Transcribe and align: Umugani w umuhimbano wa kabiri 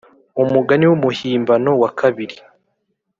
Umugani 0.41 0.85
w 0.89 0.93
umuhimbano 0.97 1.71
wa 1.81 1.89
kabiri 1.99 2.37